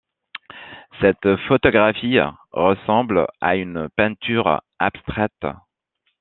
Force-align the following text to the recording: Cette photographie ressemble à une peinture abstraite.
Cette 0.99 1.35
photographie 1.47 2.17
ressemble 2.51 3.27
à 3.39 3.55
une 3.55 3.87
peinture 3.95 4.59
abstraite. 4.79 5.45